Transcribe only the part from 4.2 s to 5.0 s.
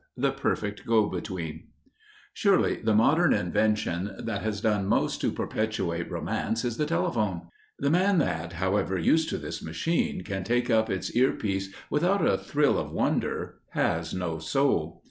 that has done